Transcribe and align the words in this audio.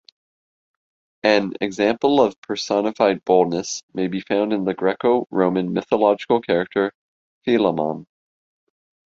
An 1.21 1.53
example 1.61 2.21
of 2.21 2.41
personified 2.41 3.23
boldness 3.23 3.83
may 3.93 4.07
be 4.07 4.19
found 4.21 4.51
in 4.51 4.65
the 4.65 4.73
Greco-Roman 4.73 5.73
mythological 5.73 6.41
character 6.41 6.91
Philemon. 7.45 8.07